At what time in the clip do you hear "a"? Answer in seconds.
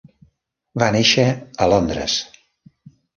1.65-1.67